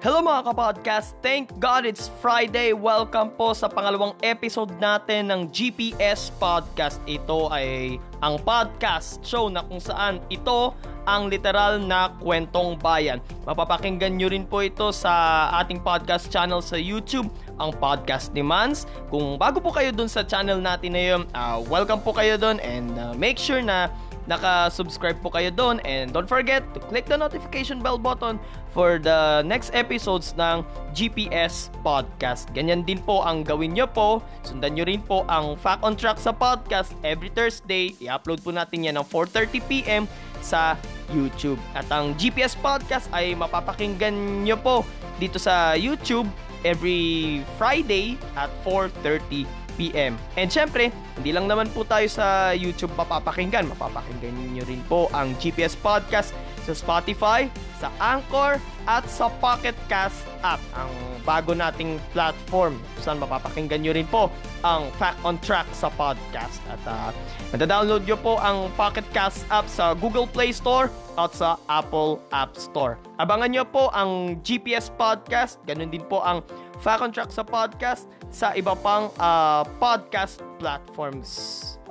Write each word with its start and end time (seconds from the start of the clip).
Hello 0.00 0.24
mga 0.24 0.48
kapodcast! 0.48 1.12
Thank 1.20 1.52
God 1.60 1.84
it's 1.84 2.08
Friday! 2.24 2.72
Welcome 2.72 3.36
po 3.36 3.52
sa 3.52 3.68
pangalawang 3.68 4.16
episode 4.24 4.72
natin 4.80 5.28
ng 5.28 5.52
GPS 5.52 6.32
Podcast. 6.40 7.04
Ito 7.04 7.52
ay 7.52 8.00
ang 8.24 8.40
podcast 8.40 9.20
show 9.20 9.52
na 9.52 9.60
kung 9.60 9.76
saan 9.76 10.24
ito 10.32 10.72
ang 11.04 11.28
literal 11.28 11.84
na 11.84 12.16
kwentong 12.16 12.80
bayan. 12.80 13.20
Mapapakinggan 13.44 14.16
nyo 14.16 14.32
rin 14.32 14.48
po 14.48 14.64
ito 14.64 14.88
sa 14.88 15.52
ating 15.60 15.84
podcast 15.84 16.32
channel 16.32 16.64
sa 16.64 16.80
YouTube, 16.80 17.28
ang 17.60 17.68
Podcast 17.76 18.32
ni 18.32 18.40
Mans. 18.40 18.88
Kung 19.12 19.36
bago 19.36 19.60
po 19.60 19.68
kayo 19.68 19.92
dun 19.92 20.08
sa 20.08 20.24
channel 20.24 20.64
natin 20.64 20.96
na 20.96 21.02
yun, 21.04 21.22
uh, 21.36 21.60
welcome 21.68 22.00
po 22.00 22.16
kayo 22.16 22.40
dun 22.40 22.56
and 22.64 22.88
uh, 22.96 23.12
make 23.20 23.36
sure 23.36 23.60
na 23.60 23.92
naka-subscribe 24.30 25.18
po 25.18 25.34
kayo 25.34 25.50
doon 25.50 25.82
and 25.82 26.14
don't 26.14 26.30
forget 26.30 26.62
to 26.70 26.78
click 26.86 27.10
the 27.10 27.18
notification 27.18 27.82
bell 27.82 27.98
button 27.98 28.38
for 28.70 29.02
the 29.02 29.42
next 29.42 29.74
episodes 29.74 30.30
ng 30.38 30.62
GPS 30.94 31.74
Podcast. 31.82 32.46
Ganyan 32.54 32.86
din 32.86 33.02
po 33.02 33.26
ang 33.26 33.42
gawin 33.42 33.74
nyo 33.74 33.90
po. 33.90 34.22
Sundan 34.46 34.78
nyo 34.78 34.86
rin 34.86 35.02
po 35.02 35.26
ang 35.26 35.58
Fact 35.58 35.82
on 35.82 35.98
Track 35.98 36.22
sa 36.22 36.30
podcast 36.30 36.94
every 37.02 37.34
Thursday. 37.34 37.98
I-upload 37.98 38.38
po 38.46 38.54
natin 38.54 38.86
yan 38.86 38.94
ng 38.94 39.06
4.30pm 39.10 40.06
sa 40.38 40.78
YouTube. 41.10 41.58
At 41.74 41.90
ang 41.90 42.14
GPS 42.14 42.54
Podcast 42.54 43.10
ay 43.10 43.34
mapapakinggan 43.34 44.46
nyo 44.46 44.54
po 44.54 44.86
dito 45.18 45.36
sa 45.42 45.74
YouTube 45.74 46.30
every 46.62 47.42
Friday 47.58 48.14
at 48.38 48.48
4.30 48.62 49.59
p.m. 49.80 50.20
And 50.36 50.52
syempre, 50.52 50.92
hindi 51.16 51.32
lang 51.32 51.48
naman 51.48 51.72
po 51.72 51.88
tayo 51.88 52.04
sa 52.12 52.52
YouTube 52.52 52.92
mapapakinggan. 53.00 53.72
Mapapakinggan 53.72 54.52
niyo 54.52 54.68
rin 54.68 54.84
po 54.84 55.08
ang 55.16 55.32
GPS 55.40 55.72
Podcast 55.80 56.36
sa 56.68 56.76
Spotify, 56.76 57.48
sa 57.80 57.88
Anchor, 57.96 58.60
at 58.90 59.06
sa 59.06 59.30
Pocket 59.38 59.78
Cast 59.86 60.26
app. 60.42 60.58
Ang 60.74 60.90
bago 61.22 61.54
nating 61.54 62.02
platform 62.10 62.74
saan 62.98 63.22
mapapakinggan 63.22 63.86
nyo 63.86 63.94
rin 63.94 64.08
po 64.10 64.26
ang 64.66 64.90
Fact 64.98 65.22
on 65.22 65.38
Track 65.38 65.70
sa 65.70 65.94
podcast. 65.94 66.58
At 66.66 66.82
uh, 66.90 67.14
madadownload 67.54 68.02
nyo 68.02 68.18
po 68.18 68.42
ang 68.42 68.66
Pocket 68.74 69.06
Cast 69.14 69.46
app 69.46 69.70
sa 69.70 69.94
Google 69.94 70.26
Play 70.26 70.50
Store 70.50 70.90
at 71.14 71.30
sa 71.30 71.54
Apple 71.70 72.18
App 72.34 72.58
Store. 72.58 72.98
Abangan 73.22 73.54
nyo 73.54 73.62
po 73.62 73.94
ang 73.94 74.42
GPS 74.42 74.90
Podcast. 74.98 75.62
Ganun 75.70 75.94
din 75.94 76.02
po 76.10 76.18
ang 76.26 76.42
Fact 76.82 77.06
on 77.06 77.14
Track 77.14 77.30
sa 77.30 77.46
podcast 77.46 78.10
sa 78.34 78.50
iba 78.58 78.74
pang 78.74 79.14
uh, 79.22 79.62
podcast 79.78 80.42
platforms. 80.58 81.30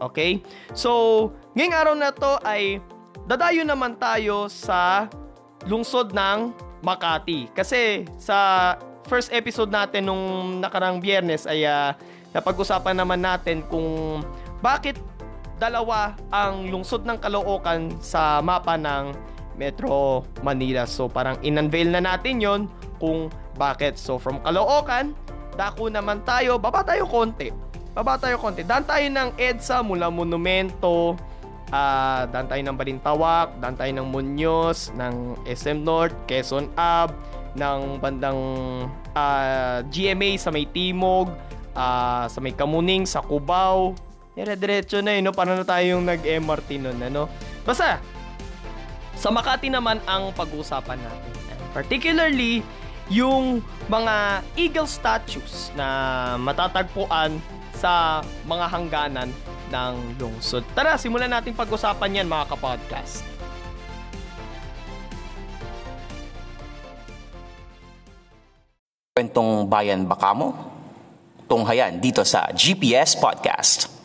Okay? 0.03 0.43
So, 0.75 1.31
ngayong 1.55 1.75
araw 1.79 1.95
na 1.95 2.11
to 2.11 2.43
ay 2.43 2.83
dadayo 3.23 3.63
naman 3.63 3.95
tayo 3.95 4.51
sa 4.51 5.07
lungsod 5.63 6.11
ng 6.11 6.68
Makati. 6.79 7.51
Kasi 7.51 8.07
sa 8.15 8.75
first 9.09 9.33
episode 9.33 9.73
natin 9.73 10.07
nung 10.07 10.57
nakarang 10.61 11.01
biyernes 11.01 11.49
ay 11.49 11.65
uh, 11.65 11.97
napag-usapan 12.31 12.95
naman 12.95 13.19
natin 13.19 13.65
kung 13.67 14.21
bakit 14.61 14.95
dalawa 15.59 16.15
ang 16.31 16.71
lungsod 16.71 17.03
ng 17.03 17.19
Caloocan 17.19 17.91
sa 17.99 18.39
mapa 18.39 18.79
ng 18.79 19.11
Metro 19.59 20.23
Manila. 20.39 20.87
So 20.87 21.11
parang 21.11 21.35
in-unveil 21.43 21.91
na 21.91 21.99
natin 21.99 22.39
yon 22.39 22.61
kung 23.01 23.27
bakit. 23.59 23.99
So 23.99 24.15
from 24.15 24.39
Caloocan, 24.39 25.11
dako 25.59 25.91
naman 25.91 26.23
tayo, 26.23 26.55
baba 26.55 26.79
tayo 26.87 27.03
konti. 27.03 27.51
Baba 27.91 28.15
tayo 28.15 28.39
konti. 28.39 28.63
Dan 28.63 28.87
tayo 28.87 29.03
ng 29.03 29.35
EDSA 29.35 29.83
mula 29.83 30.07
Monumento, 30.07 31.19
uh, 31.69 32.25
daan 32.29 32.47
tayo 32.49 32.61
ng 32.65 32.77
Balintawak, 32.77 33.57
daan 33.61 33.75
tayo 33.77 33.91
ng 33.93 34.07
Muñoz, 34.09 34.93
ng 34.97 35.39
SM 35.45 35.81
North, 35.81 36.13
Quezon 36.25 36.69
Ab, 36.75 37.13
ng 37.57 37.97
bandang 37.97 38.37
uh, 39.13 39.17
ah, 39.17 39.77
GMA 39.89 40.37
sa 40.37 40.53
may 40.53 40.69
Timog, 40.69 41.33
uh, 41.73 42.25
sa 42.29 42.39
may 42.41 42.53
Kamuning, 42.53 43.09
sa 43.09 43.25
Cubao. 43.25 43.97
Dire-diretso 44.37 45.01
na 45.01 45.17
eh, 45.17 45.21
no? 45.25 45.33
Paano 45.33 45.57
na 45.57 45.65
tayo 45.65 45.97
yung 45.97 46.05
nag-MRT 46.05 46.69
nun, 46.79 46.97
ano? 47.01 47.27
Basta, 47.65 47.97
sa 49.17 49.29
Makati 49.33 49.67
naman 49.67 49.99
ang 50.07 50.31
pag-uusapan 50.31 50.95
natin. 50.95 51.33
Particularly, 51.75 52.65
yung 53.09 53.61
mga 53.89 54.45
eagle 54.53 54.89
statues 54.89 55.73
na 55.73 56.37
matatagpuan 56.37 57.41
sa 57.73 58.21
mga 58.45 58.65
hangganan 58.69 59.29
ng 59.69 60.17
lungsod. 60.17 60.65
Tara, 60.73 60.97
simulan 60.97 61.29
natin 61.29 61.53
pag-usapan 61.53 62.21
yan 62.21 62.27
mga 62.27 62.45
kapodcast. 62.49 63.21
Kwentong 69.13 69.69
Bayan 69.69 70.09
Bakamo? 70.09 70.53
Tunghayan 71.49 71.97
dito 71.97 72.21
sa 72.25 72.49
GPS 72.53 73.17
Podcast. 73.17 73.99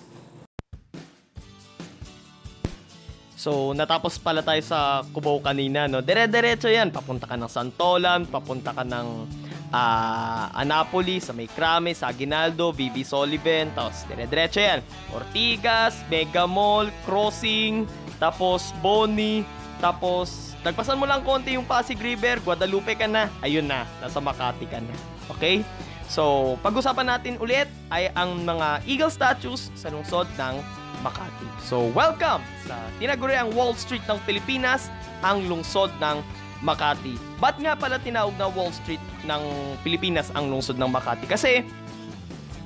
So, 3.44 3.76
natapos 3.76 4.16
pala 4.16 4.40
tayo 4.40 4.64
sa 4.64 5.04
Cubao 5.12 5.36
kanina, 5.36 5.84
no? 5.84 6.00
Dire-diretso 6.00 6.64
yan. 6.64 6.88
Papunta 6.88 7.28
ka 7.28 7.36
ng 7.36 7.52
Santolan, 7.52 8.24
papunta 8.24 8.72
ka 8.72 8.80
ng 8.88 9.28
uh, 9.74 10.54
Annapolis, 10.54 11.26
sa 11.26 11.32
may 11.34 11.50
Crame, 11.50 11.90
sa 11.92 12.14
Aguinaldo, 12.14 12.70
BB 12.70 13.02
Sullivan, 13.02 13.74
tapos 13.74 14.06
dire-diretso 14.06 14.62
yan. 14.62 14.80
Ortigas, 15.10 15.98
Mega 16.06 16.46
Mall, 16.46 16.94
Crossing, 17.02 17.82
tapos 18.22 18.70
Boni, 18.78 19.42
tapos 19.82 20.54
nagpasan 20.62 20.96
mo 20.96 21.04
lang 21.04 21.26
konti 21.26 21.58
yung 21.58 21.66
Pasig 21.66 21.98
River, 21.98 22.38
Guadalupe 22.46 22.94
ka 22.94 23.10
na, 23.10 23.26
ayun 23.42 23.66
na, 23.66 23.82
nasa 23.98 24.22
Makati 24.22 24.70
ka 24.70 24.78
na. 24.78 24.94
Okay? 25.34 25.66
So, 26.06 26.54
pag-usapan 26.60 27.10
natin 27.10 27.40
ulit 27.40 27.66
ay 27.88 28.12
ang 28.14 28.44
mga 28.44 28.84
eagle 28.86 29.10
statues 29.10 29.72
sa 29.74 29.90
lungsod 29.90 30.28
ng 30.38 30.54
Makati. 31.02 31.48
So, 31.64 31.90
welcome 31.92 32.44
sa 32.64 32.76
tinaguriang 33.00 33.52
Wall 33.52 33.74
Street 33.76 34.04
ng 34.08 34.20
Pilipinas, 34.28 34.92
ang 35.24 35.48
lungsod 35.48 35.90
ng 36.00 36.20
Makati. 36.62 37.18
Ba't 37.42 37.58
nga 37.58 37.74
pala 37.74 37.98
tinawag 37.98 38.36
na 38.38 38.46
Wall 38.46 38.70
Street 38.70 39.02
ng 39.26 39.42
Pilipinas 39.82 40.30
ang 40.36 40.52
lungsod 40.52 40.78
ng 40.78 40.90
Makati? 40.90 41.26
Kasi 41.26 41.66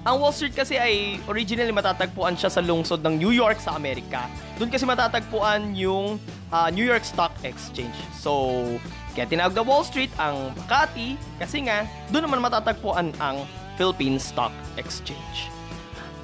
ang 0.08 0.22
Wall 0.22 0.32
Street 0.32 0.54
kasi 0.56 0.80
ay 0.80 1.20
originally 1.28 1.74
matatagpuan 1.74 2.32
siya 2.32 2.48
sa 2.48 2.64
lungsod 2.64 3.04
ng 3.04 3.18
New 3.18 3.34
York 3.34 3.60
sa 3.60 3.74
Amerika. 3.76 4.24
Doon 4.56 4.70
kasi 4.72 4.88
matatagpuan 4.88 5.76
yung 5.76 6.16
uh, 6.48 6.68
New 6.72 6.84
York 6.84 7.04
Stock 7.04 7.32
Exchange. 7.44 7.96
So, 8.16 8.64
kaya 9.12 9.26
tinawag 9.26 9.52
na 9.52 9.64
Wall 9.66 9.82
Street 9.82 10.12
ang 10.16 10.54
Makati 10.54 11.18
kasi 11.36 11.66
nga 11.66 11.84
doon 12.08 12.30
naman 12.30 12.40
matatagpuan 12.40 13.12
ang 13.18 13.44
Philippine 13.74 14.16
Stock 14.16 14.54
Exchange. 14.78 15.50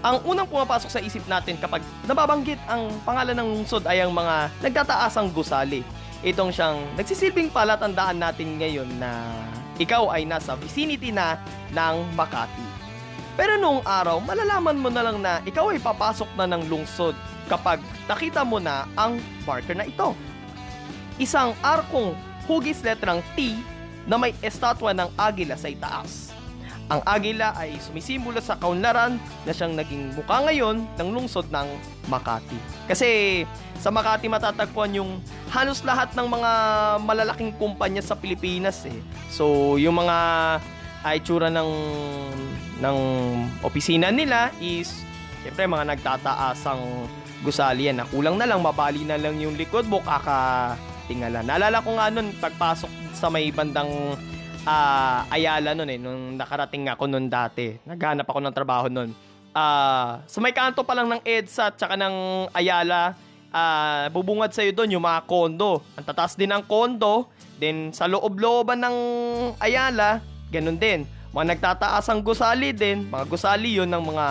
Ang 0.04 0.20
unang 0.28 0.44
pumapasok 0.44 0.90
sa 0.92 1.00
isip 1.00 1.24
natin 1.24 1.56
kapag 1.56 1.80
nababanggit 2.04 2.60
ang 2.68 2.92
pangalan 3.08 3.32
ng 3.40 3.48
lungsod 3.56 3.88
ay 3.88 4.04
ang 4.04 4.12
mga 4.12 4.52
nagtataasang 4.60 5.32
gusali 5.32 5.80
itong 6.24 6.50
siyang 6.50 6.80
nagsisilbing 6.96 7.52
palatandaan 7.52 8.16
natin 8.16 8.56
ngayon 8.56 8.88
na 8.96 9.28
ikaw 9.76 10.08
ay 10.08 10.24
nasa 10.24 10.56
vicinity 10.56 11.12
na 11.12 11.36
ng 11.70 12.16
Makati. 12.16 12.64
Pero 13.34 13.58
noong 13.60 13.84
araw, 13.84 14.22
malalaman 14.22 14.78
mo 14.78 14.88
na 14.88 15.02
lang 15.04 15.18
na 15.20 15.44
ikaw 15.44 15.70
ay 15.70 15.82
papasok 15.82 16.30
na 16.38 16.48
ng 16.48 16.70
lungsod 16.70 17.12
kapag 17.46 17.82
nakita 18.08 18.40
mo 18.46 18.56
na 18.56 18.88
ang 18.96 19.20
marker 19.44 19.76
na 19.76 19.84
ito. 19.84 20.16
Isang 21.20 21.52
arkong 21.60 22.16
hugis 22.48 22.80
letrang 22.82 23.20
T 23.38 23.54
na 24.06 24.18
may 24.18 24.32
estatwa 24.40 24.90
ng 24.94 25.10
agila 25.18 25.58
sa 25.58 25.68
itaas. 25.70 26.33
Ang 26.92 27.00
agila 27.08 27.56
ay 27.56 27.80
sumisimbolo 27.80 28.40
sa 28.44 28.60
kaunlaran 28.60 29.16
na 29.48 29.52
siyang 29.56 29.72
naging 29.72 30.12
mukha 30.12 30.44
ngayon 30.44 30.84
ng 31.00 31.08
lungsod 31.12 31.48
ng 31.48 31.68
Makati. 32.12 32.60
Kasi 32.84 33.42
sa 33.80 33.88
Makati 33.88 34.28
matatagpuan 34.28 34.92
yung 34.92 35.20
halos 35.48 35.80
lahat 35.80 36.12
ng 36.12 36.28
mga 36.28 36.50
malalaking 37.00 37.56
kumpanya 37.56 38.04
sa 38.04 38.12
Pilipinas 38.12 38.84
eh. 38.84 39.00
So 39.32 39.76
yung 39.80 39.96
mga 39.96 40.16
ay 41.04 41.20
tsura 41.24 41.48
ng 41.48 41.70
ng 42.80 42.98
opisina 43.64 44.12
nila 44.12 44.52
is 44.60 45.04
Siyempre, 45.44 45.68
mga 45.68 45.92
nagtataasang 45.92 46.80
gusali 47.44 47.92
yan. 47.92 48.00
Na 48.00 48.08
kulang 48.08 48.40
na 48.40 48.48
lang, 48.48 48.64
mabali 48.64 49.04
na 49.04 49.20
lang 49.20 49.36
yung 49.36 49.60
likod 49.60 49.84
mo, 49.84 50.00
kakatingala. 50.00 51.44
Naalala 51.44 51.84
ko 51.84 52.00
nga 52.00 52.08
nun, 52.08 52.32
pagpasok 52.40 52.88
sa 53.12 53.28
may 53.28 53.52
bandang 53.52 54.16
uh, 54.64 55.28
Ayala 55.28 55.76
nun 55.76 55.88
eh, 55.88 56.00
nung 56.00 56.36
nakarating 56.36 56.88
ako 56.88 57.04
nun 57.08 57.28
dati. 57.28 57.76
Naghanap 57.84 58.26
ako 58.28 58.40
ng 58.44 58.54
trabaho 58.56 58.86
nun. 58.88 59.12
Uh, 59.54 60.18
sa 60.26 60.42
may 60.42 60.50
kanto 60.50 60.82
pa 60.82 60.98
lang 60.98 61.06
ng 61.06 61.22
EDSA 61.22 61.70
at 61.70 61.74
saka 61.78 61.94
ng 61.94 62.48
Ayala, 62.50 63.14
uh, 63.54 64.10
bubungad 64.10 64.50
sa'yo 64.50 64.74
doon 64.74 64.98
yung 64.98 65.04
mga 65.06 65.22
kondo. 65.30 65.84
Ang 65.94 66.04
tatas 66.04 66.34
din 66.34 66.50
ang 66.50 66.66
kondo. 66.66 67.30
Then 67.62 67.94
sa 67.94 68.10
loob-looban 68.10 68.82
ng 68.82 68.96
Ayala, 69.62 70.18
ganun 70.50 70.80
din. 70.80 71.06
Mga 71.30 71.54
nagtataas 71.54 72.10
ang 72.10 72.20
gusali 72.26 72.74
din. 72.74 73.06
Mga 73.06 73.24
gusali 73.30 73.78
yon 73.78 73.90
ng 73.90 74.04
mga 74.10 74.26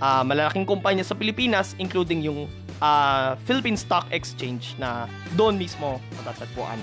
uh, 0.00 0.22
malalaking 0.28 0.68
kumpanya 0.68 1.04
sa 1.04 1.16
Pilipinas 1.16 1.72
including 1.80 2.20
yung 2.24 2.48
uh, 2.84 3.36
Philippine 3.48 3.80
Stock 3.80 4.04
Exchange 4.12 4.76
na 4.76 5.08
doon 5.36 5.56
mismo 5.56 6.00
matatagpuan. 6.20 6.80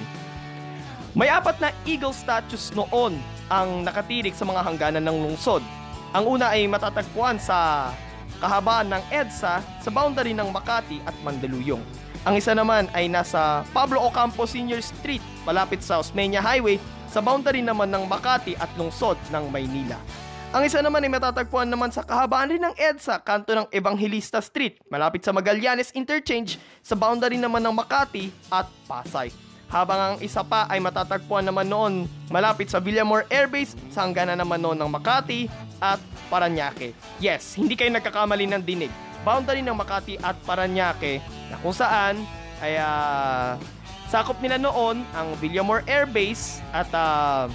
May 1.14 1.30
apat 1.30 1.62
na 1.62 1.70
eagle 1.86 2.10
statues 2.10 2.74
noon 2.74 3.22
ang 3.46 3.86
nakatirik 3.86 4.34
sa 4.34 4.50
mga 4.50 4.66
hangganan 4.66 5.06
ng 5.06 5.30
lungsod. 5.30 5.62
Ang 6.10 6.26
una 6.26 6.50
ay 6.50 6.66
matatagpuan 6.66 7.38
sa 7.38 7.90
kahabaan 8.42 8.90
ng 8.90 9.04
EDSA 9.14 9.62
sa 9.62 9.90
boundary 9.94 10.34
ng 10.34 10.50
Makati 10.50 11.06
at 11.06 11.14
Mandaluyong. 11.22 11.86
Ang 12.26 12.34
isa 12.42 12.58
naman 12.58 12.90
ay 12.98 13.14
nasa 13.14 13.62
Pablo 13.78 14.02
Ocampo 14.02 14.50
Senior 14.50 14.82
Street 14.82 15.22
malapit 15.46 15.86
sa 15.86 16.02
Osmeña 16.02 16.42
Highway 16.42 16.82
sa 17.14 17.22
boundary 17.22 17.62
naman 17.62 17.94
ng 17.94 18.10
Makati 18.10 18.58
at 18.58 18.74
lungsod 18.74 19.22
ng 19.30 19.54
Maynila. 19.54 20.02
Ang 20.50 20.66
isa 20.66 20.82
naman 20.82 21.06
ay 21.06 21.14
matatagpuan 21.14 21.70
naman 21.70 21.94
sa 21.94 22.02
kahabaan 22.02 22.58
rin 22.58 22.62
ng 22.66 22.74
EDSA, 22.74 23.22
kanto 23.22 23.54
ng 23.54 23.70
Evangelista 23.70 24.42
Street, 24.42 24.82
malapit 24.90 25.22
sa 25.22 25.30
Magallanes 25.30 25.94
Interchange 25.94 26.58
sa 26.82 26.98
boundary 26.98 27.38
naman 27.38 27.62
ng 27.62 27.74
Makati 27.78 28.34
at 28.50 28.66
Pasay 28.90 29.53
habang 29.72 30.00
ang 30.00 30.18
isa 30.22 30.46
pa 30.46 30.70
ay 30.70 30.78
matatagpuan 30.80 31.46
naman 31.46 31.66
noon 31.66 31.94
malapit 32.30 32.70
sa 32.70 32.78
Villamor 32.78 33.26
Air 33.28 33.50
Base 33.50 33.74
sa 33.90 34.06
hangganan 34.06 34.38
naman 34.38 34.62
noon 34.62 34.78
ng 34.78 34.90
Makati 34.90 35.50
at 35.82 36.00
Paranaque. 36.30 36.94
Yes, 37.18 37.58
hindi 37.58 37.74
kayo 37.74 37.90
nagkakamali 37.92 38.48
ng 38.50 38.64
dinig. 38.64 38.94
Boundary 39.24 39.64
ng 39.64 39.76
Makati 39.76 40.20
at 40.20 40.36
Paranaque 40.44 41.24
na 41.50 41.58
kung 41.64 41.74
saan 41.74 42.22
ay 42.64 42.80
uh, 42.80 43.56
sakop 44.12 44.38
nila 44.40 44.62
noon 44.62 45.02
ang 45.18 45.28
Villamor 45.42 45.82
Air 45.90 46.06
Base 46.06 46.62
at 46.70 46.88
uh, 46.94 47.50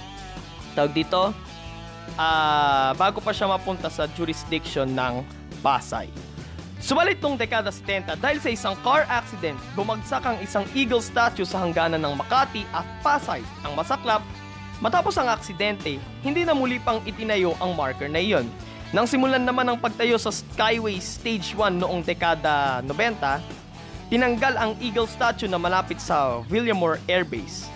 tawag 0.75 0.91
dito 0.91 1.31
uh, 2.19 2.91
bago 2.99 3.23
pa 3.23 3.31
siya 3.31 3.47
mapunta 3.47 3.87
sa 3.87 4.09
jurisdiction 4.11 4.89
ng 4.89 5.23
Pasay. 5.59 6.07
Subalit 6.79 7.19
nung 7.19 7.35
dekada 7.35 7.75
70 7.75 8.15
dahil 8.23 8.39
sa 8.39 8.49
isang 8.55 8.75
car 8.79 9.03
accident, 9.11 9.59
bumagsak 9.75 10.23
ang 10.23 10.39
isang 10.39 10.63
eagle 10.71 11.03
statue 11.03 11.43
sa 11.43 11.59
hangganan 11.59 11.99
ng 11.99 12.15
Makati 12.15 12.63
at 12.71 12.87
Pasay. 13.03 13.43
Ang 13.67 13.75
masaklap, 13.75 14.23
matapos 14.79 15.19
ang 15.19 15.27
aksidente, 15.27 15.99
hindi 16.23 16.47
na 16.47 16.55
muli 16.55 16.79
pang 16.79 17.03
itinayo 17.03 17.51
ang 17.59 17.75
marker 17.75 18.07
na 18.07 18.23
iyon. 18.23 18.47
Nang 18.95 19.03
simulan 19.05 19.43
naman 19.43 19.67
ang 19.67 19.77
pagtayo 19.77 20.15
sa 20.15 20.31
Skyway 20.31 21.03
Stage 21.03 21.51
1 21.51 21.83
noong 21.83 21.99
dekada 21.99 22.79
90, 22.87 23.43
tinanggal 24.07 24.55
ang 24.55 24.71
eagle 24.79 25.05
statue 25.05 25.51
na 25.51 25.59
malapit 25.59 25.99
sa 25.99 26.39
Villamore 26.47 27.03
Air 27.11 27.27
Base. 27.27 27.67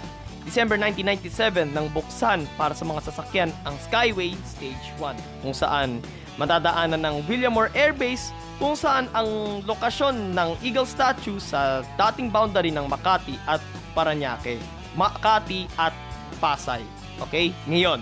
December 0.48 0.80
1997 0.80 1.76
nang 1.76 1.92
buksan 1.92 2.48
para 2.56 2.72
sa 2.72 2.88
mga 2.88 3.04
sasakyan 3.12 3.52
ang 3.68 3.76
Skyway 3.84 4.32
Stage 4.48 4.88
1 4.96 5.44
kung 5.44 5.56
saan 5.56 6.00
matadaanan 6.40 7.04
ng 7.04 7.16
Villamore 7.28 7.72
Air 7.76 7.92
Base 7.92 8.32
kung 8.63 8.80
saan 8.80 9.12
ang 9.12 9.60
lokasyon 9.68 10.31
ng 10.31 10.56
Eagle 10.63 10.88
statue 10.88 11.36
sa 11.36 11.83
dating 12.00 12.31
boundary 12.31 12.71
ng 12.71 12.88
Makati 12.88 13.36
at 13.44 13.60
Paranaque. 13.92 14.56
Makati 14.95 15.68
at 15.75 15.92
Pasay. 16.39 16.80
Okay? 17.27 17.51
Ngayon, 17.68 18.00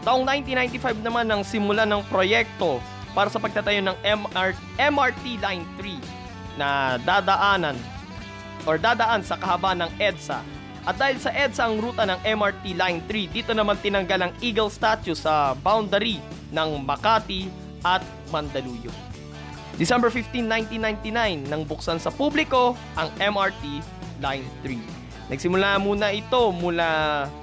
taong 0.00 0.24
1995 0.24 1.04
naman 1.04 1.28
ang 1.28 1.44
simula 1.44 1.84
ng 1.84 2.00
proyekto 2.08 2.80
para 3.12 3.28
sa 3.28 3.36
pagtatayo 3.36 3.84
ng 3.84 3.96
MR, 4.00 4.56
MRT 4.80 5.44
Line 5.44 5.68
3 5.76 6.56
na 6.56 6.96
dadaanan 7.04 7.76
or 8.64 8.80
dadaan 8.80 9.20
sa 9.20 9.36
kahaba 9.36 9.76
ng 9.76 9.92
EDSA. 10.00 10.40
At 10.88 10.96
dahil 10.96 11.20
sa 11.20 11.28
EDSA 11.28 11.68
ang 11.68 11.84
ruta 11.84 12.08
ng 12.08 12.24
MRT 12.24 12.80
Line 12.80 13.04
3, 13.04 13.28
dito 13.28 13.52
naman 13.52 13.76
tinanggal 13.84 14.24
ang 14.24 14.32
Eagle 14.40 14.72
statue 14.72 15.12
sa 15.12 15.52
boundary 15.52 16.16
ng 16.48 16.80
Makati 16.80 17.52
at 17.84 18.00
Mandaluyong. 18.32 19.15
December 19.76 20.08
15, 20.08 20.48
1999 20.72 21.52
nang 21.52 21.62
buksan 21.68 22.00
sa 22.00 22.08
publiko 22.08 22.72
ang 22.96 23.12
MRT 23.20 23.84
Line 24.24 24.46
3. 24.64 25.28
Nagsimula 25.28 25.76
muna 25.82 26.08
ito 26.14 26.54
mula 26.54 26.88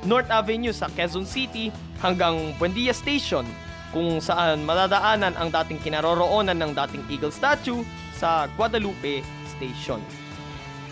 North 0.08 0.32
Avenue 0.34 0.74
sa 0.74 0.90
Quezon 0.90 1.30
City 1.30 1.70
hanggang 2.02 2.56
Buendia 2.58 2.96
Station 2.96 3.46
kung 3.94 4.18
saan 4.18 4.66
madadaanan 4.66 5.38
ang 5.38 5.54
dating 5.62 5.78
kinaroroonan 5.84 6.58
ng 6.58 6.72
dating 6.74 7.04
Eagle 7.14 7.30
statue 7.30 7.86
sa 8.18 8.50
Guadalupe 8.58 9.22
Station. 9.54 10.02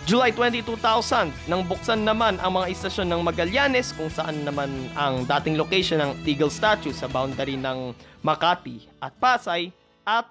July 0.06 0.34
20, 0.34 0.66
2000, 0.66 1.30
nang 1.50 1.62
buksan 1.66 2.02
naman 2.02 2.42
ang 2.42 2.58
mga 2.58 2.74
istasyon 2.74 3.10
ng 3.10 3.22
Magallanes 3.22 3.94
kung 3.94 4.10
saan 4.10 4.42
naman 4.46 4.70
ang 4.98 5.26
dating 5.26 5.58
location 5.58 6.02
ng 6.02 6.12
Eagle 6.26 6.54
statue 6.54 6.94
sa 6.94 7.06
boundary 7.06 7.58
ng 7.58 7.94
Makati 8.26 8.90
at 8.98 9.14
Pasay 9.22 9.70
at 10.06 10.26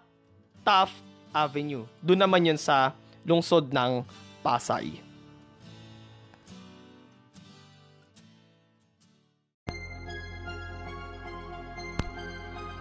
Taft 0.65 0.97
Avenue. 1.31 1.87
Doon 2.03 2.21
naman 2.27 2.47
yun 2.47 2.59
sa 2.59 2.93
lungsod 3.25 3.71
ng 3.71 4.03
Pasay. 4.41 5.11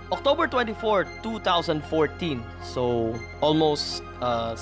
October 0.09 0.49
24, 0.49 1.05
2014, 1.21 2.41
so 2.65 3.13
almost 3.45 4.01
6 4.19 4.25
uh, 4.25 4.53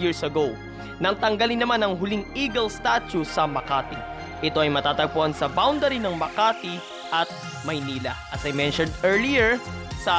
years 0.00 0.24
ago, 0.24 0.56
nang 0.96 1.12
tanggalin 1.20 1.60
naman 1.60 1.84
ang 1.84 1.92
huling 2.00 2.24
eagle 2.32 2.72
statue 2.72 3.20
sa 3.22 3.44
Makati. 3.44 4.00
Ito 4.40 4.64
ay 4.64 4.72
matatagpuan 4.72 5.36
sa 5.36 5.46
boundary 5.52 6.00
ng 6.00 6.16
Makati 6.16 6.80
at 7.12 7.28
Maynila. 7.68 8.16
As 8.32 8.48
I 8.48 8.52
mentioned 8.56 8.90
earlier, 9.04 9.60
sa 10.08 10.16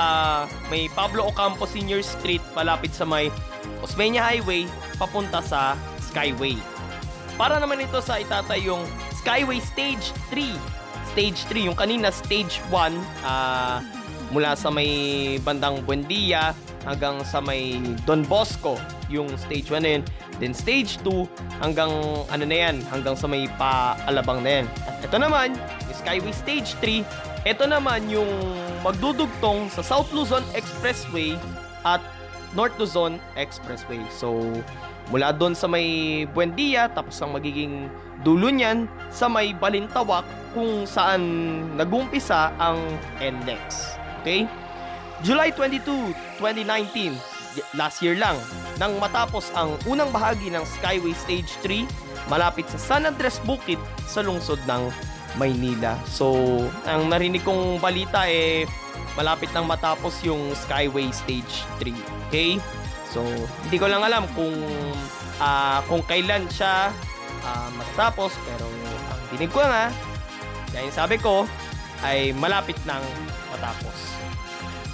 may 0.69 0.85
Pablo 0.93 1.33
Ocampo 1.33 1.65
Senior 1.65 2.05
Street 2.05 2.45
malapit 2.53 2.93
sa 2.93 3.09
may 3.09 3.33
Osmeña 3.81 4.21
Highway 4.21 4.69
papunta 5.01 5.41
sa 5.41 5.73
Skyway. 6.13 6.61
Para 7.41 7.57
naman 7.57 7.81
ito 7.81 7.97
sa 7.97 8.21
itatayong 8.21 8.85
Skyway 9.17 9.57
Stage 9.57 10.13
3. 10.29 10.53
Stage 11.09 11.41
3, 11.49 11.73
yung 11.73 11.77
kanina 11.77 12.13
Stage 12.13 12.61
1 12.69 12.69
uh, 12.69 12.85
ah, 13.25 13.81
mula 14.29 14.53
sa 14.53 14.69
may 14.69 15.41
bandang 15.41 15.81
Buendia 15.81 16.53
hanggang 16.85 17.25
sa 17.25 17.41
may 17.41 17.81
Don 18.05 18.21
Bosco, 18.29 18.77
yung 19.09 19.25
Stage 19.41 19.73
1 19.73 19.81
na 19.81 19.89
yun. 19.97 20.03
Then 20.37 20.53
Stage 20.53 21.01
2 21.01 21.65
hanggang 21.65 21.89
ano 22.29 22.43
na 22.45 22.57
yan, 22.69 22.85
hanggang 22.93 23.17
sa 23.17 23.25
may 23.25 23.49
Paalabang 23.57 24.45
na 24.45 24.61
yan. 24.61 24.65
At 24.85 25.01
ito 25.01 25.17
naman, 25.17 25.57
yung 25.57 25.97
Skyway 25.97 26.33
Stage 26.35 26.77
3 26.77 27.28
ito 27.47 27.63
naman 27.63 28.07
yung 28.11 28.27
magdudugtong 28.83 29.71
sa 29.71 29.79
South 29.79 30.11
Luzon 30.11 30.43
Expressway 30.51 31.39
at 31.87 32.03
North 32.57 32.75
Luzon 32.75 33.21
Expressway. 33.39 34.01
So, 34.11 34.41
mula 35.13 35.31
doon 35.31 35.55
sa 35.55 35.69
may 35.69 36.23
Buendia, 36.31 36.89
tapos 36.91 37.19
ang 37.21 37.37
magiging 37.37 37.87
dulo 38.25 38.51
niyan 38.51 38.89
sa 39.13 39.31
may 39.31 39.55
Balintawak 39.55 40.25
kung 40.51 40.83
saan 40.83 41.21
nagumpisa 41.79 42.51
ang 42.59 42.79
NLEX. 43.21 43.95
Okay? 44.21 44.43
July 45.23 45.51
22, 45.51 46.15
2019, 46.39 47.15
last 47.75 47.99
year 47.99 48.15
lang, 48.15 48.35
nang 48.79 48.95
matapos 48.99 49.51
ang 49.55 49.75
unang 49.83 50.11
bahagi 50.15 50.47
ng 50.51 50.63
Skyway 50.63 51.11
Stage 51.15 51.59
3 51.63 51.83
malapit 52.31 52.67
sa 52.71 52.79
San 52.79 53.03
Andres 53.03 53.41
Bukid 53.43 53.79
sa 54.07 54.23
lungsod 54.23 54.59
ng 54.63 54.87
Maynila. 55.39 55.95
So, 56.03 56.35
ang 56.83 57.07
narinig 57.07 57.47
kong 57.47 57.79
balita 57.79 58.27
eh 58.27 58.67
malapit 59.15 59.49
nang 59.55 59.65
matapos 59.65 60.19
yung 60.27 60.51
Skyway 60.51 61.09
Stage 61.15 61.63
3. 61.79 61.95
Okay? 62.27 62.59
So, 63.09 63.25
hindi 63.65 63.77
ko 63.79 63.87
lang 63.87 64.03
alam 64.05 64.27
kung 64.37 64.53
uh, 65.41 65.79
kung 65.89 66.03
kailan 66.05 66.45
siya 66.51 66.93
uh, 67.41 67.69
matatapos 67.73 68.35
pero 68.45 68.67
ang 69.09 69.21
dinig 69.33 69.49
ko 69.49 69.63
nga 69.63 69.89
dahil 70.69 70.91
sabi 70.93 71.17
ko 71.17 71.49
ay 72.05 72.31
malapit 72.37 72.77
nang 72.85 73.01
matapos. 73.49 74.19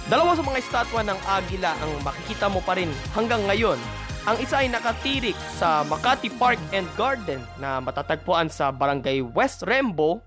Dalawa 0.06 0.38
sa 0.38 0.42
mga 0.46 0.62
estatwa 0.62 1.00
ng 1.02 1.18
agila 1.26 1.74
ang 1.82 1.92
makikita 2.06 2.46
mo 2.46 2.62
pa 2.62 2.78
rin 2.78 2.90
hanggang 3.12 3.42
ngayon. 3.44 3.78
Ang 4.26 4.42
isa 4.42 4.58
ay 4.58 4.66
nakatirik 4.66 5.38
sa 5.54 5.86
Makati 5.86 6.34
Park 6.34 6.58
and 6.74 6.86
Garden 6.98 7.38
na 7.62 7.78
matatagpuan 7.78 8.50
sa 8.50 8.74
Barangay 8.74 9.22
West 9.22 9.62
Rembo 9.62 10.25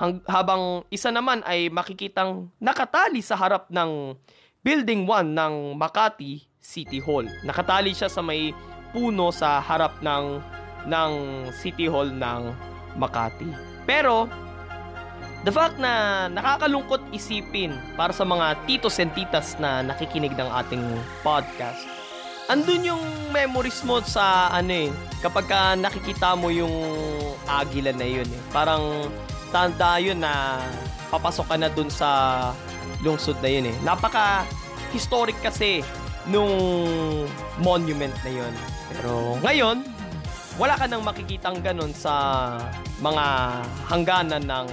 hang, 0.00 0.24
habang 0.24 0.82
isa 0.88 1.12
naman 1.12 1.44
ay 1.44 1.68
makikitang 1.68 2.48
nakatali 2.56 3.20
sa 3.20 3.36
harap 3.36 3.68
ng 3.68 4.16
Building 4.64 5.04
1 5.04 5.36
ng 5.36 5.54
Makati 5.76 6.44
City 6.60 7.00
Hall. 7.00 7.28
Nakatali 7.44 7.92
siya 7.92 8.08
sa 8.08 8.24
may 8.24 8.52
puno 8.92 9.32
sa 9.32 9.60
harap 9.60 10.00
ng 10.00 10.40
ng 10.88 11.12
City 11.52 11.88
Hall 11.88 12.08
ng 12.08 12.42
Makati. 12.96 13.48
Pero 13.84 14.28
the 15.44 15.52
fact 15.52 15.80
na 15.80 16.26
nakakalungkot 16.28 17.00
isipin 17.12 17.72
para 17.96 18.12
sa 18.12 18.24
mga 18.28 18.56
titos 18.68 19.00
and 19.00 19.12
titas 19.16 19.56
na 19.56 19.80
nakikinig 19.84 20.32
ng 20.36 20.48
ating 20.48 20.84
podcast. 21.24 21.84
Andun 22.50 22.82
yung 22.82 23.04
memories 23.30 23.80
mo 23.86 24.02
sa 24.02 24.50
ano 24.50 24.90
eh, 24.90 24.90
kapag 25.22 25.46
ka 25.46 25.78
nakikita 25.78 26.34
mo 26.34 26.50
yung 26.50 26.72
agila 27.46 27.94
na 27.94 28.04
yun 28.04 28.26
eh. 28.26 28.42
Parang 28.50 29.06
tanda 29.50 29.98
yun 29.98 30.22
na 30.22 30.62
papasok 31.10 31.46
ka 31.50 31.56
na 31.58 31.68
dun 31.70 31.90
sa 31.90 32.08
lungsod 33.02 33.36
na 33.42 33.50
yun 33.50 33.70
eh. 33.70 33.76
Napaka 33.82 34.46
historic 34.94 35.38
kasi 35.42 35.82
nung 36.30 36.54
monument 37.62 38.14
na 38.22 38.30
yun. 38.30 38.54
Pero 38.90 39.38
ngayon, 39.42 39.82
wala 40.58 40.74
ka 40.76 40.84
nang 40.86 41.02
makikitang 41.02 41.62
ganun 41.64 41.94
sa 41.96 42.56
mga 43.00 43.24
hangganan 43.88 44.44
ng 44.44 44.66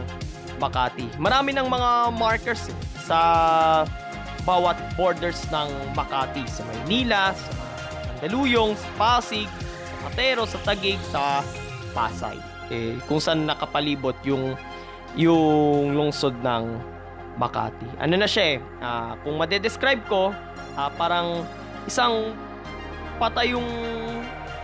Makati. 0.58 1.06
Marami 1.22 1.54
ng 1.54 1.70
mga 1.70 2.18
markers 2.18 2.74
eh, 2.74 2.78
sa 3.06 3.20
bawat 4.42 4.74
borders 4.98 5.46
ng 5.54 5.70
Makati. 5.94 6.42
Sa 6.50 6.66
Maynila, 6.66 7.30
sa 7.38 7.50
Mandaluyong, 8.18 8.74
sa 8.74 8.90
Pasig, 8.98 9.46
sa 9.62 9.96
Matero, 10.02 10.50
sa 10.50 10.58
Taguig, 10.66 10.98
sa 11.14 11.46
Pasay. 11.94 12.57
Eh, 12.72 13.00
kung 13.08 13.24
saan 13.24 13.48
nakapalibot 13.48 14.16
yung 14.28 14.56
yung 15.16 15.96
lungsod 15.96 16.36
ng 16.44 16.96
Makati. 17.38 17.86
Ano 18.02 18.18
na 18.18 18.26
siya 18.26 18.58
eh, 18.58 18.60
uh, 18.82 19.14
kung 19.22 19.38
madedescribe 19.38 20.02
ko, 20.10 20.34
uh, 20.74 20.90
parang 20.98 21.46
isang 21.86 22.34
patayong 23.22 23.70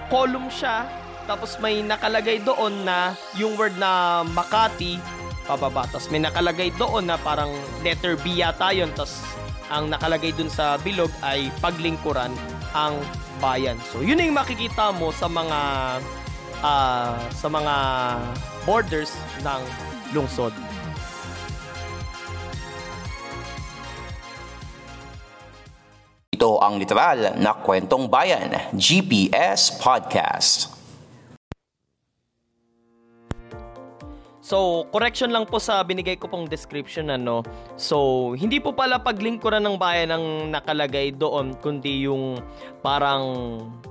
column 0.10 0.50
siya 0.50 0.90
tapos 1.24 1.56
may 1.64 1.80
nakalagay 1.80 2.44
doon 2.44 2.84
na 2.84 3.16
yung 3.40 3.56
word 3.56 3.78
na 3.80 4.22
Makati 4.28 5.00
pababa. 5.48 5.88
Tapos 5.88 6.08
may 6.12 6.20
nakalagay 6.24 6.72
doon 6.76 7.08
na 7.08 7.16
parang 7.20 7.52
letter 7.84 8.20
B 8.20 8.44
yata 8.44 8.72
yun. 8.76 8.92
Tapos 8.96 9.24
ang 9.72 9.88
nakalagay 9.92 10.36
dun 10.36 10.52
sa 10.52 10.76
bilog 10.84 11.12
ay 11.24 11.48
paglingkuran 11.64 12.32
ang 12.76 12.96
bayan. 13.40 13.80
So 13.92 14.04
yun 14.04 14.20
yung 14.20 14.36
makikita 14.36 14.92
mo 14.96 15.12
sa 15.16 15.28
mga 15.32 15.60
uh, 16.64 17.14
sa 17.30 17.48
mga 17.52 17.76
borders 18.64 19.12
ng 19.44 19.62
lungsod. 20.16 20.56
Ito 26.34 26.58
ang 26.64 26.82
literal 26.82 27.38
na 27.38 27.54
kwentong 27.54 28.10
bayan, 28.10 28.74
GPS 28.74 29.78
Podcast. 29.78 30.73
So, 34.54 34.86
correction 34.94 35.34
lang 35.34 35.50
po 35.50 35.58
sa 35.58 35.82
binigay 35.82 36.14
ko 36.14 36.30
pong 36.30 36.46
description 36.46 37.10
ano. 37.10 37.42
So, 37.74 38.38
hindi 38.38 38.62
po 38.62 38.70
pala 38.70 39.02
paglingkuran 39.02 39.66
ng 39.66 39.82
bayan 39.82 40.14
ang 40.14 40.54
nakalagay 40.54 41.10
doon 41.10 41.58
kundi 41.58 42.06
yung 42.06 42.38
parang 42.86 43.26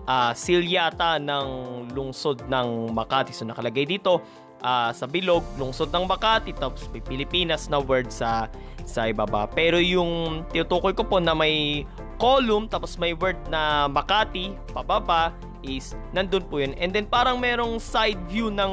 uh, 0.06 0.30
seal 0.38 0.62
yata 0.62 1.18
ng 1.18 1.46
lungsod 1.90 2.46
ng 2.46 2.94
Makati. 2.94 3.34
So, 3.34 3.42
nakalagay 3.42 3.90
dito 3.90 4.22
uh, 4.62 4.94
sa 4.94 5.10
bilog, 5.10 5.42
lungsod 5.58 5.90
ng 5.90 6.06
Makati 6.06 6.54
tapos 6.54 6.86
may 6.94 7.02
Pilipinas 7.02 7.66
na 7.66 7.82
word 7.82 8.14
sa 8.14 8.46
sa 8.86 9.10
ibaba. 9.10 9.50
Pero 9.50 9.82
yung 9.82 10.46
tinutukoy 10.54 10.94
ko 10.94 11.02
po 11.02 11.18
na 11.18 11.34
may 11.34 11.82
column 12.22 12.70
tapos 12.70 13.02
may 13.02 13.18
word 13.18 13.34
na 13.50 13.90
Makati 13.90 14.54
pababa 14.70 15.34
is 15.66 15.98
nandun 16.14 16.46
po 16.46 16.62
yun. 16.62 16.70
And 16.78 16.94
then 16.94 17.10
parang 17.10 17.42
merong 17.42 17.82
side 17.82 18.22
view 18.30 18.46
ng 18.54 18.70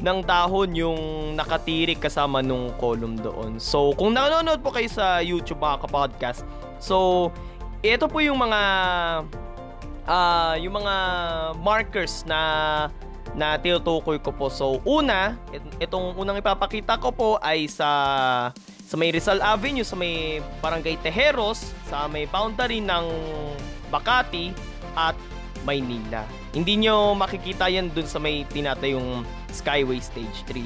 ng 0.00 0.18
dahon 0.24 0.72
yung 0.72 1.00
nakatirik 1.36 2.00
kasama 2.00 2.40
nung 2.40 2.72
column 2.80 3.20
doon. 3.20 3.60
So, 3.60 3.92
kung 3.96 4.16
nanonood 4.16 4.64
po 4.64 4.72
kayo 4.72 4.88
sa 4.88 5.20
YouTube 5.20 5.60
mga 5.60 5.84
kapodcast, 5.84 6.42
so, 6.80 7.28
ito 7.84 8.08
po 8.08 8.20
yung 8.24 8.40
mga 8.40 8.60
uh, 10.08 10.54
yung 10.60 10.80
mga 10.80 10.94
markers 11.60 12.24
na 12.24 12.40
na 13.36 13.54
tinutukoy 13.60 14.18
ko 14.18 14.34
po. 14.34 14.50
So, 14.50 14.82
una, 14.82 15.38
itong 15.78 16.18
unang 16.18 16.40
ipapakita 16.40 16.98
ko 16.98 17.14
po 17.14 17.30
ay 17.38 17.70
sa 17.70 17.88
sa 18.90 18.98
may 18.98 19.14
Rizal 19.14 19.38
Avenue, 19.38 19.86
sa 19.86 19.94
may 19.94 20.42
Barangay 20.58 20.98
Tejeros, 20.98 21.70
sa 21.86 22.10
may 22.10 22.26
boundary 22.26 22.82
ng 22.82 23.06
Makati 23.94 24.50
at 24.98 25.14
Maynila. 25.62 26.26
Hindi 26.50 26.82
nyo 26.82 27.14
makikita 27.14 27.70
yan 27.70 27.94
dun 27.94 28.08
sa 28.10 28.18
may 28.18 28.42
tinatayong 28.50 29.22
Skyway 29.52 30.00
Stage 30.00 30.46
3. 30.48 30.64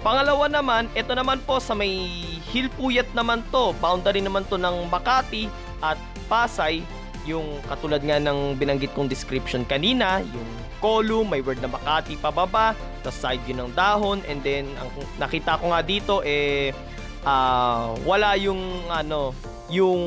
Pangalawa 0.00 0.48
naman, 0.48 0.88
ito 0.96 1.12
naman 1.12 1.44
po 1.44 1.60
sa 1.60 1.76
may 1.76 2.08
Hilpuyat 2.50 3.12
naman 3.12 3.44
to, 3.52 3.76
boundary 3.78 4.24
naman 4.24 4.48
to 4.48 4.56
ng 4.56 4.88
Makati 4.88 5.46
at 5.84 6.00
Pasay, 6.24 6.80
yung 7.28 7.60
katulad 7.68 8.00
nga 8.00 8.16
ng 8.16 8.56
binanggit 8.56 8.96
kong 8.96 9.10
description 9.10 9.66
kanina, 9.68 10.24
yung 10.24 10.48
column, 10.80 11.28
may 11.28 11.44
word 11.44 11.60
na 11.60 11.68
Makati 11.68 12.16
pababa, 12.16 12.72
tapos 13.04 13.20
side 13.20 13.44
view 13.44 13.56
ng 13.60 13.76
dahon, 13.76 14.24
and 14.24 14.40
then 14.40 14.64
ang 14.80 14.88
nakita 15.20 15.60
ko 15.60 15.68
nga 15.68 15.84
dito 15.84 16.24
eh 16.24 16.72
uh, 17.24 17.92
wala 18.08 18.40
yung 18.40 18.88
ano, 18.88 19.36
yung 19.68 20.00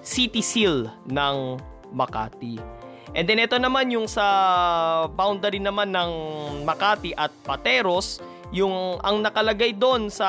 city 0.00 0.40
seal 0.40 0.88
ng 1.04 1.60
Makati. 1.92 2.79
And 3.14 3.26
then 3.26 3.42
ito 3.42 3.58
naman 3.58 3.90
yung 3.90 4.06
sa 4.06 4.24
boundary 5.10 5.58
naman 5.58 5.90
ng 5.90 6.12
Makati 6.62 7.10
at 7.18 7.34
Pateros, 7.42 8.22
yung 8.54 8.98
ang 9.02 9.22
nakalagay 9.22 9.74
doon 9.74 10.10
sa 10.10 10.26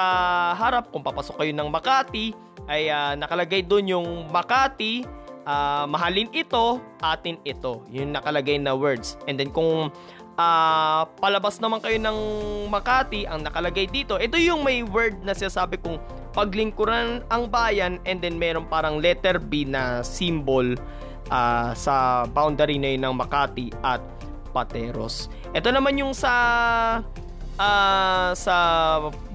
harap 0.57 0.89
kung 0.89 1.05
papasok 1.05 1.41
kayo 1.41 1.53
ng 1.53 1.69
Makati 1.69 2.33
ay 2.69 2.89
uh, 2.89 3.13
nakalagay 3.17 3.61
doon 3.65 3.85
yung 3.85 4.07
Makati, 4.33 5.05
uh, 5.45 5.85
mahalin 5.85 6.29
ito, 6.33 6.81
atin 7.01 7.37
ito. 7.45 7.85
Yung 7.93 8.13
nakalagay 8.13 8.57
na 8.57 8.73
words. 8.73 9.17
And 9.29 9.37
then 9.37 9.53
kung 9.53 9.93
uh, 10.41 11.01
palabas 11.21 11.61
naman 11.61 11.85
kayo 11.85 12.01
ng 12.01 12.17
Makati, 12.69 13.29
ang 13.29 13.45
nakalagay 13.45 13.89
dito, 13.89 14.17
ito 14.17 14.37
yung 14.41 14.65
may 14.65 14.81
word 14.81 15.21
na 15.21 15.37
sinasabi 15.37 15.77
kong 15.81 16.01
paglingkuran 16.31 17.21
ang 17.27 17.51
bayan 17.51 17.99
and 18.07 18.23
then 18.23 18.39
meron 18.39 18.63
parang 18.71 19.03
letter 19.03 19.35
B 19.37 19.67
na 19.67 19.99
symbol 19.99 20.79
uh, 21.29 21.75
sa 21.77 22.25
boundary 22.25 22.81
na 22.81 22.95
yun 22.95 23.05
ng 23.05 23.15
Makati 23.19 23.69
at 23.85 24.01
Pateros. 24.51 25.29
Ito 25.51 25.69
naman 25.71 25.99
yung 25.99 26.15
sa 26.15 26.33
uh, 27.61 28.31
sa 28.33 28.55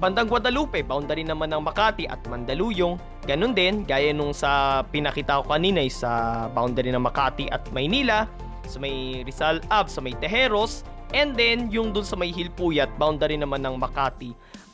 bandang 0.01 0.27
Guadalupe, 0.27 0.83
boundary 0.83 1.23
naman 1.23 1.53
ng 1.53 1.61
Makati 1.63 2.09
at 2.09 2.21
Mandaluyong. 2.27 2.97
Ganun 3.27 3.53
din, 3.55 3.83
gaya 3.83 4.11
nung 4.15 4.31
sa 4.31 4.83
pinakita 4.87 5.43
ko 5.43 5.51
kanina 5.51 5.83
sa 5.91 6.45
boundary 6.51 6.91
ng 6.91 7.03
Makati 7.03 7.51
at 7.51 7.63
Maynila, 7.75 8.27
sa 8.67 8.77
may 8.79 9.23
Rizal 9.23 9.63
Ab, 9.71 9.91
sa 9.91 9.99
may 9.99 10.15
Tejeros, 10.15 10.83
and 11.15 11.35
then 11.35 11.71
yung 11.71 11.91
dun 11.95 12.03
sa 12.03 12.15
may 12.19 12.31
Hilpuyat, 12.31 12.91
boundary 12.95 13.35
naman 13.39 13.63
ng 13.63 13.75
Makati 13.79 14.31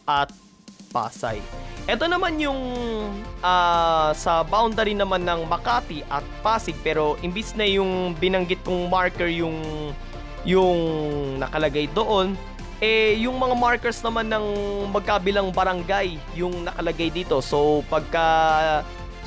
at 0.10 0.30
Pasay. 0.94 1.42
Ito 1.90 2.08
naman 2.08 2.40
yung 2.40 2.62
uh, 3.44 4.10
sa 4.16 4.46
boundary 4.48 4.96
naman 4.96 5.28
ng 5.28 5.50
Makati 5.50 6.06
at 6.08 6.24
Pasig 6.40 6.78
pero 6.80 7.20
imbis 7.26 7.58
na 7.60 7.68
yung 7.68 8.16
binanggit 8.16 8.62
kong 8.64 8.88
marker 8.88 9.28
yung 9.28 9.58
yung 10.48 10.80
nakalagay 11.42 11.92
doon 11.92 12.40
eh 12.80 13.20
yung 13.20 13.36
mga 13.36 13.56
markers 13.56 14.00
naman 14.00 14.32
ng 14.32 14.46
magkabilang 14.96 15.52
barangay 15.52 16.16
yung 16.40 16.64
nakalagay 16.64 17.12
dito. 17.12 17.44
So 17.44 17.84
pagka 17.92 18.24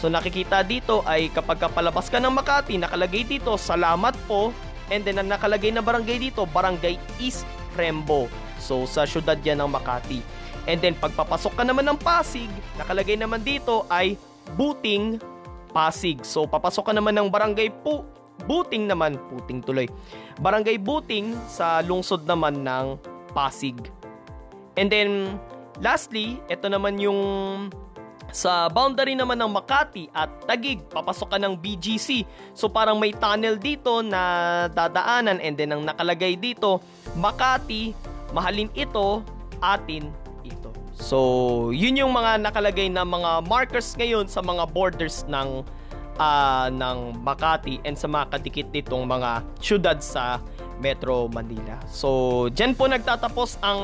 so 0.00 0.08
nakikita 0.08 0.64
dito 0.64 1.04
ay 1.04 1.28
kapag 1.28 1.60
palabas 1.76 2.08
ka 2.08 2.16
ng 2.16 2.32
Makati 2.32 2.80
nakalagay 2.80 3.28
dito 3.28 3.52
salamat 3.60 4.16
po 4.24 4.48
and 4.88 5.04
then 5.04 5.20
ang 5.20 5.28
nakalagay 5.28 5.74
na 5.74 5.84
barangay 5.84 6.16
dito 6.30 6.48
barangay 6.48 6.96
East 7.20 7.44
Rembo. 7.76 8.32
So 8.56 8.88
sa 8.88 9.04
syudad 9.04 9.36
yan 9.44 9.60
ng 9.60 9.68
Makati. 9.68 10.35
And 10.66 10.82
then 10.82 10.98
pagpapasok 10.98 11.54
ka 11.54 11.62
naman 11.62 11.86
ng 11.86 11.98
Pasig, 12.02 12.50
nakalagay 12.74 13.14
naman 13.14 13.40
dito 13.46 13.86
ay 13.86 14.18
Buting 14.58 15.22
Pasig. 15.70 16.22
So 16.26 16.46
papasok 16.46 16.90
ka 16.90 16.92
naman 16.94 17.14
ng 17.14 17.30
barangay 17.30 17.70
po 17.86 18.02
Buting 18.44 18.84
naman, 18.84 19.16
Puting 19.32 19.64
tuloy. 19.64 19.88
Barangay 20.44 20.76
Buting 20.76 21.32
sa 21.48 21.80
lungsod 21.80 22.28
naman 22.28 22.60
ng 22.66 23.00
Pasig. 23.32 23.74
And 24.76 24.92
then 24.92 25.40
lastly, 25.80 26.36
ito 26.52 26.68
naman 26.68 27.00
yung 27.00 27.20
sa 28.34 28.68
boundary 28.68 29.16
naman 29.16 29.38
ng 29.40 29.48
Makati 29.48 30.12
at 30.12 30.28
Tagig, 30.44 30.82
papasok 30.92 31.32
ka 31.32 31.38
ng 31.40 31.56
BGC. 31.56 32.26
So 32.52 32.68
parang 32.68 33.00
may 33.00 33.14
tunnel 33.14 33.56
dito 33.56 34.02
na 34.02 34.66
dadaanan 34.68 35.40
and 35.40 35.54
then 35.56 35.72
ang 35.72 35.82
nakalagay 35.86 36.36
dito, 36.36 36.82
Makati, 37.16 37.96
mahalin 38.34 38.68
ito, 38.76 39.24
atin 39.62 40.25
So, 40.96 41.70
yun 41.76 42.00
yung 42.00 42.16
mga 42.16 42.40
nakalagay 42.40 42.88
na 42.88 43.04
mga 43.04 43.44
markers 43.46 43.92
ngayon 44.00 44.26
sa 44.26 44.40
mga 44.40 44.64
borders 44.72 45.28
ng 45.28 45.60
uh, 46.16 46.66
ng 46.72 47.20
Makati 47.20 47.80
and 47.84 47.96
sa 47.96 48.08
mga 48.08 48.32
kadikit 48.32 48.68
nitong 48.72 49.04
mga 49.04 49.44
syudad 49.60 50.00
sa 50.00 50.40
Metro 50.80 51.28
Manila. 51.32 51.80
So, 51.88 52.48
dyan 52.52 52.76
po 52.76 52.88
nagtatapos 52.88 53.60
ang 53.64 53.80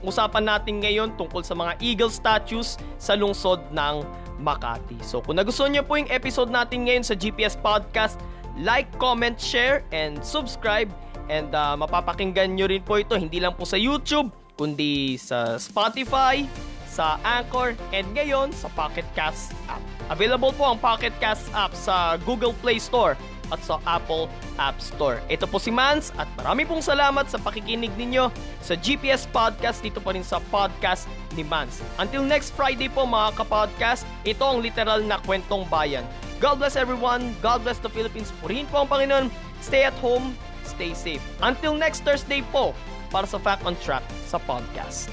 usapan 0.00 0.48
natin 0.48 0.80
ngayon 0.80 1.16
tungkol 1.20 1.44
sa 1.44 1.52
mga 1.52 1.76
eagle 1.80 2.12
statues 2.12 2.80
sa 2.96 3.12
lungsod 3.16 3.60
ng 3.72 4.04
Makati. 4.40 4.96
So, 5.04 5.20
kung 5.20 5.36
nagustuhan 5.36 5.76
niyo 5.76 5.84
po 5.84 6.00
yung 6.00 6.08
episode 6.08 6.48
natin 6.48 6.88
ngayon 6.88 7.04
sa 7.04 7.12
GPS 7.16 7.54
Podcast, 7.60 8.16
like, 8.60 8.88
comment, 8.96 9.36
share, 9.36 9.84
and 9.92 10.20
subscribe. 10.24 10.88
And 11.30 11.52
uh, 11.52 11.78
mapapakinggan 11.78 12.58
nyo 12.58 12.66
rin 12.68 12.82
po 12.82 12.98
ito 13.00 13.14
hindi 13.14 13.38
lang 13.38 13.54
po 13.54 13.64
sa 13.68 13.78
YouTube, 13.78 14.32
kundi 14.56 15.16
sa 15.16 15.56
Spotify, 15.56 16.44
sa 16.92 17.16
Anchor, 17.24 17.72
and 17.96 18.04
ngayon 18.12 18.52
sa 18.52 18.68
Pocket 18.76 19.06
Cast 19.16 19.56
app. 19.72 19.80
Available 20.12 20.52
po 20.52 20.68
ang 20.68 20.76
Pocket 20.76 21.12
Cast 21.16 21.48
app 21.56 21.72
sa 21.72 22.20
Google 22.20 22.52
Play 22.60 22.76
Store 22.76 23.16
at 23.52 23.60
sa 23.64 23.76
Apple 23.84 24.32
App 24.56 24.80
Store. 24.80 25.20
Ito 25.28 25.44
po 25.44 25.60
si 25.60 25.68
Mans 25.68 26.12
at 26.16 26.24
marami 26.40 26.64
pong 26.64 26.80
salamat 26.80 27.28
sa 27.28 27.36
pakikinig 27.36 27.92
ninyo 28.00 28.32
sa 28.64 28.76
GPS 28.76 29.28
Podcast 29.28 29.84
dito 29.84 30.00
pa 30.00 30.16
rin 30.16 30.24
sa 30.24 30.40
podcast 30.48 31.04
ni 31.36 31.44
Mans. 31.44 31.84
Until 32.00 32.24
next 32.24 32.56
Friday 32.56 32.88
po 32.88 33.04
mga 33.04 33.36
kapodcast, 33.36 34.08
ito 34.24 34.40
ang 34.40 34.64
literal 34.64 35.04
na 35.04 35.20
kwentong 35.20 35.68
bayan. 35.68 36.04
God 36.40 36.58
bless 36.58 36.74
everyone. 36.74 37.36
God 37.44 37.62
bless 37.62 37.78
the 37.78 37.92
Philippines. 37.92 38.32
Purihin 38.40 38.66
po 38.72 38.82
ang 38.82 38.88
Panginoon. 38.88 39.28
Stay 39.62 39.86
at 39.86 39.94
home. 40.00 40.34
Stay 40.66 40.96
safe. 40.96 41.22
Until 41.44 41.76
next 41.76 42.02
Thursday 42.02 42.40
po 42.50 42.72
para 43.12 43.28
sa 43.28 43.36
Fact 43.36 43.68
on 43.68 43.76
Track 43.76 44.00
sa 44.24 44.40
podcast. 44.40 45.12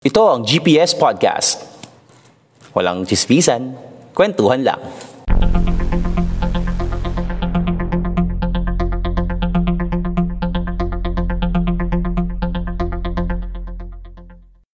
Ito 0.00 0.22
ang 0.24 0.48
GPS 0.48 0.96
Podcast. 0.96 1.60
Walang 2.72 3.04
chismisan, 3.04 3.76
kwentuhan 4.16 4.64
lang. 4.64 4.80